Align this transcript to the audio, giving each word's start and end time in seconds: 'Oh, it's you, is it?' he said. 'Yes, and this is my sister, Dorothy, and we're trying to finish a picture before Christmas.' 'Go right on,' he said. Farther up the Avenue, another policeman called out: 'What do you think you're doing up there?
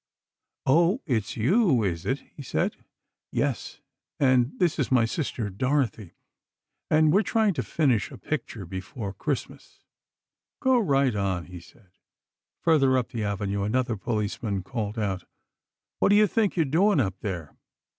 'Oh, 0.65 1.03
it's 1.05 1.37
you, 1.37 1.83
is 1.83 2.07
it?' 2.07 2.21
he 2.35 2.41
said. 2.41 2.75
'Yes, 3.31 3.81
and 4.19 4.57
this 4.57 4.79
is 4.79 4.91
my 4.91 5.05
sister, 5.05 5.51
Dorothy, 5.51 6.15
and 6.89 7.13
we're 7.13 7.21
trying 7.21 7.53
to 7.53 7.61
finish 7.61 8.09
a 8.09 8.17
picture 8.17 8.65
before 8.65 9.13
Christmas.' 9.13 9.83
'Go 10.59 10.79
right 10.79 11.15
on,' 11.15 11.45
he 11.45 11.59
said. 11.59 11.91
Farther 12.63 12.97
up 12.97 13.09
the 13.09 13.23
Avenue, 13.23 13.61
another 13.61 13.95
policeman 13.95 14.63
called 14.63 14.97
out: 14.97 15.25
'What 15.99 16.09
do 16.09 16.15
you 16.15 16.25
think 16.25 16.55
you're 16.55 16.65
doing 16.65 16.99
up 16.99 17.19
there? 17.19 17.55